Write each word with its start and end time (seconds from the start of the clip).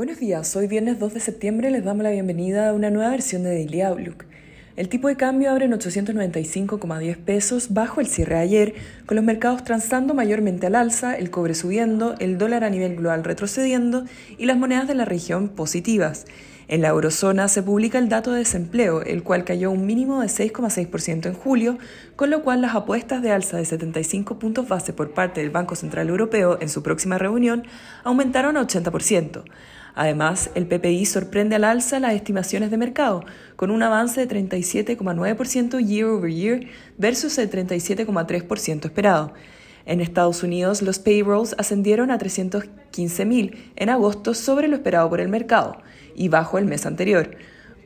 Buenos 0.00 0.18
días, 0.18 0.56
hoy 0.56 0.66
viernes 0.66 0.98
2 0.98 1.12
de 1.12 1.20
septiembre 1.20 1.70
les 1.70 1.84
damos 1.84 2.02
la 2.02 2.10
bienvenida 2.10 2.70
a 2.70 2.72
una 2.72 2.88
nueva 2.88 3.10
versión 3.10 3.42
de 3.42 3.50
Daily 3.50 3.82
Outlook. 3.82 4.24
El 4.74 4.88
tipo 4.88 5.08
de 5.08 5.16
cambio 5.18 5.50
abre 5.50 5.66
en 5.66 5.72
895,10 5.72 7.18
pesos 7.18 7.74
bajo 7.74 8.00
el 8.00 8.06
cierre 8.06 8.36
de 8.36 8.40
ayer, 8.40 8.74
con 9.04 9.16
los 9.16 9.24
mercados 9.26 9.62
transando 9.62 10.14
mayormente 10.14 10.68
al 10.68 10.76
alza, 10.76 11.14
el 11.18 11.30
cobre 11.30 11.54
subiendo, 11.54 12.14
el 12.18 12.38
dólar 12.38 12.64
a 12.64 12.70
nivel 12.70 12.96
global 12.96 13.24
retrocediendo 13.24 14.06
y 14.38 14.46
las 14.46 14.56
monedas 14.56 14.88
de 14.88 14.94
la 14.94 15.04
región 15.04 15.50
positivas. 15.50 16.24
En 16.66 16.80
la 16.80 16.88
eurozona 16.88 17.48
se 17.48 17.62
publica 17.62 17.98
el 17.98 18.08
dato 18.08 18.32
de 18.32 18.38
desempleo, 18.38 19.02
el 19.02 19.22
cual 19.22 19.44
cayó 19.44 19.70
un 19.70 19.84
mínimo 19.84 20.22
de 20.22 20.28
6,6% 20.28 21.26
en 21.26 21.34
julio, 21.34 21.76
con 22.16 22.30
lo 22.30 22.42
cual 22.42 22.62
las 22.62 22.74
apuestas 22.74 23.20
de 23.20 23.32
alza 23.32 23.58
de 23.58 23.66
75 23.66 24.38
puntos 24.38 24.66
base 24.66 24.94
por 24.94 25.12
parte 25.12 25.42
del 25.42 25.50
Banco 25.50 25.74
Central 25.74 26.08
Europeo 26.08 26.56
en 26.58 26.70
su 26.70 26.82
próxima 26.82 27.18
reunión 27.18 27.64
aumentaron 28.02 28.56
a 28.56 28.62
80%. 28.62 29.42
Además, 29.94 30.50
el 30.54 30.66
PPI 30.66 31.06
sorprende 31.06 31.56
al 31.56 31.64
alza 31.64 32.00
las 32.00 32.14
estimaciones 32.14 32.70
de 32.70 32.76
mercado, 32.76 33.24
con 33.56 33.70
un 33.70 33.82
avance 33.82 34.24
de 34.24 34.46
37,9% 34.46 35.84
year 35.84 36.06
over 36.06 36.32
year 36.32 36.60
versus 36.98 37.38
el 37.38 37.50
37,3% 37.50 38.84
esperado. 38.84 39.34
En 39.86 40.00
Estados 40.00 40.42
Unidos, 40.42 40.82
los 40.82 40.98
payrolls 40.98 41.54
ascendieron 41.58 42.10
a 42.10 42.18
315.000 42.18 43.56
en 43.76 43.88
agosto 43.88 44.34
sobre 44.34 44.68
lo 44.68 44.76
esperado 44.76 45.08
por 45.08 45.20
el 45.20 45.28
mercado 45.28 45.78
y 46.14 46.28
bajo 46.28 46.58
el 46.58 46.66
mes 46.66 46.86
anterior. 46.86 47.36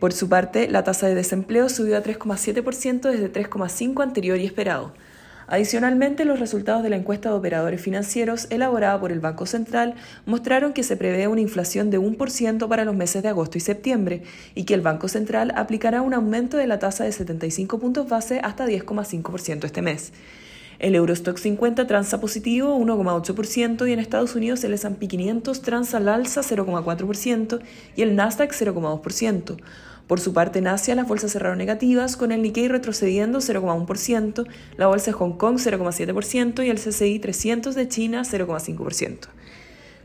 Por 0.00 0.12
su 0.12 0.28
parte, 0.28 0.68
la 0.68 0.84
tasa 0.84 1.06
de 1.06 1.14
desempleo 1.14 1.68
subió 1.68 1.96
a 1.96 2.02
3,7% 2.02 3.10
desde 3.10 3.32
3,5% 3.32 4.02
anterior 4.02 4.38
y 4.38 4.44
esperado. 4.44 4.92
Adicionalmente, 5.46 6.24
los 6.24 6.40
resultados 6.40 6.82
de 6.82 6.90
la 6.90 6.96
encuesta 6.96 7.28
de 7.28 7.36
operadores 7.36 7.80
financieros 7.80 8.46
elaborada 8.50 8.98
por 8.98 9.12
el 9.12 9.20
Banco 9.20 9.46
Central 9.46 9.94
mostraron 10.26 10.72
que 10.72 10.82
se 10.82 10.96
prevé 10.96 11.28
una 11.28 11.40
inflación 11.40 11.90
de 11.90 12.00
1% 12.00 12.68
para 12.68 12.84
los 12.84 12.96
meses 12.96 13.22
de 13.22 13.28
agosto 13.28 13.58
y 13.58 13.60
septiembre 13.60 14.22
y 14.54 14.64
que 14.64 14.74
el 14.74 14.80
Banco 14.80 15.08
Central 15.08 15.52
aplicará 15.56 16.02
un 16.02 16.14
aumento 16.14 16.56
de 16.56 16.66
la 16.66 16.78
tasa 16.78 17.04
de 17.04 17.12
75 17.12 17.78
puntos 17.78 18.08
base 18.08 18.40
hasta 18.42 18.66
10,5% 18.66 19.64
este 19.64 19.82
mes. 19.82 20.12
El 20.78 20.94
Eurostock 20.94 21.38
50 21.38 21.86
transa 21.86 22.20
positivo 22.20 22.76
1,8% 22.78 23.88
y 23.88 23.92
en 23.92 24.00
Estados 24.00 24.34
Unidos 24.34 24.64
el 24.64 24.74
S&P 24.74 25.06
500 25.06 25.62
transa 25.62 25.98
al 25.98 26.08
alza 26.08 26.40
0,4% 26.40 27.60
y 27.96 28.02
el 28.02 28.16
Nasdaq 28.16 28.52
0,2%. 28.52 29.56
Por 30.06 30.20
su 30.20 30.34
parte, 30.34 30.58
en 30.58 30.66
Asia 30.66 30.94
las 30.94 31.08
bolsas 31.08 31.32
cerraron 31.32 31.56
negativas, 31.56 32.16
con 32.16 32.30
el 32.30 32.42
Nikkei 32.42 32.68
retrocediendo 32.68 33.38
0,1%, 33.38 34.46
la 34.76 34.86
bolsa 34.86 35.06
de 35.06 35.12
Hong 35.12 35.32
Kong 35.32 35.56
0,7% 35.56 36.64
y 36.64 36.68
el 36.68 36.78
CCI 36.78 37.18
300 37.20 37.74
de 37.74 37.88
China 37.88 38.22
0,5%. 38.22 39.28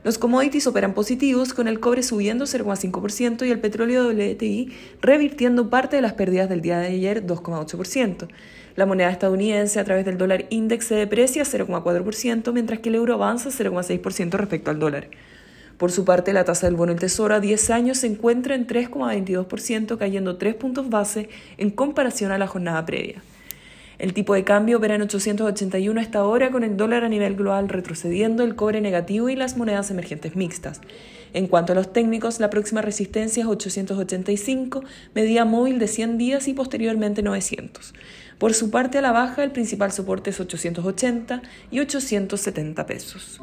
Los 0.01 0.17
commodities 0.17 0.65
operan 0.65 0.93
positivos, 0.93 1.53
con 1.53 1.67
el 1.67 1.81
cobre 1.81 2.03
subiendo 2.03 2.45
0,5% 2.45 3.45
y 3.45 3.51
el 3.51 3.59
petróleo 3.59 4.07
WTI 4.07 4.71
revirtiendo 5.01 5.69
parte 5.69 5.97
de 5.97 6.01
las 6.01 6.13
pérdidas 6.13 6.47
del 6.47 6.61
día 6.61 6.79
de 6.79 6.87
ayer 6.87 7.25
2,8%. 7.25 8.29
La 8.77 8.85
moneda 8.85 9.09
estadounidense 9.09 9.77
a 9.77 9.83
través 9.83 10.05
del 10.05 10.17
dólar 10.17 10.45
index 10.49 10.85
se 10.85 10.95
deprecia 10.95 11.43
0,4%, 11.43 12.53
mientras 12.53 12.79
que 12.79 12.87
el 12.87 12.95
euro 12.95 13.15
avanza 13.15 13.49
0,6% 13.49 14.37
respecto 14.37 14.71
al 14.71 14.79
dólar. 14.79 15.09
Por 15.79 15.93
su 15.93 16.03
parte, 16.03 16.33
la 16.33 16.43
tasa 16.43 16.67
del 16.67 16.75
bono 16.75 16.91
del 16.91 16.99
Tesoro 16.99 17.33
a 17.33 17.39
10 17.39 17.69
años 17.69 17.99
se 17.99 18.07
encuentra 18.07 18.53
en 18.53 18.67
3,22%, 18.67 19.97
cayendo 19.97 20.35
3 20.35 20.55
puntos 20.55 20.89
base 20.89 21.29
en 21.57 21.69
comparación 21.69 22.33
a 22.33 22.37
la 22.37 22.47
jornada 22.47 22.85
previa. 22.85 23.23
El 23.97 24.13
tipo 24.13 24.33
de 24.33 24.43
cambio 24.43 24.77
opera 24.77 24.95
en 24.95 25.03
881 25.03 26.01
hasta 26.01 26.19
ahora, 26.19 26.51
con 26.51 26.65
el 26.65 26.75
dólar 26.75 27.05
a 27.05 27.09
nivel 27.09 27.37
global 27.37 27.69
retrocediendo, 27.69 28.43
el 28.43 28.57
cobre 28.57 28.81
negativo 28.81 29.29
y 29.29 29.37
las 29.37 29.55
monedas 29.55 29.89
emergentes 29.89 30.35
mixtas. 30.35 30.81
En 31.31 31.47
cuanto 31.47 31.71
a 31.71 31.75
los 31.75 31.93
técnicos, 31.93 32.41
la 32.41 32.49
próxima 32.49 32.81
resistencia 32.81 33.43
es 33.43 33.47
885, 33.47 34.83
medida 35.15 35.45
móvil 35.45 35.79
de 35.79 35.87
100 35.87 36.17
días 36.17 36.49
y 36.49 36.53
posteriormente 36.53 37.23
900. 37.23 37.93
Por 38.37 38.53
su 38.53 38.69
parte, 38.69 38.97
a 38.97 39.01
la 39.01 39.13
baja, 39.13 39.45
el 39.45 39.51
principal 39.51 39.93
soporte 39.93 40.31
es 40.31 40.41
880 40.41 41.41
y 41.71 41.79
870 41.79 42.85
pesos. 42.85 43.39